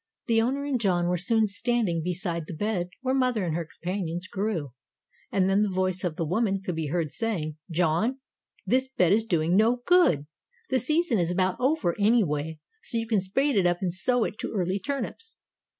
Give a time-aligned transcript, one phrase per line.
[0.25, 4.25] The owner and John were soon standing beside the bed where mother and her companions
[4.27, 4.73] grew,
[5.31, 8.19] and then the voice of the woman could be heard saying: 'John,
[8.65, 10.25] this bed is doing no good.
[10.71, 14.39] The season is about over, anyway, so you can spade it up and sow it
[14.39, 15.37] to early turnips.